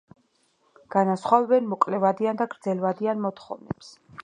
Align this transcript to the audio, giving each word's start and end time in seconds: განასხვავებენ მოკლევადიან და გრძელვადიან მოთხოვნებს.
განასხვავებენ 0.95 1.69
მოკლევადიან 1.75 2.41
და 2.41 2.49
გრძელვადიან 2.57 3.25
მოთხოვნებს. 3.27 3.95